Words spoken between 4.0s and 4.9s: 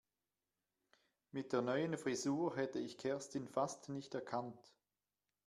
erkannt.